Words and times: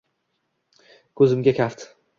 Ko‘zimga 1.23 1.57
kaft 1.63 1.91